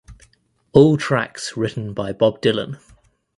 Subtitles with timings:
[0.71, 2.79] All tracks written by Bob Dylan.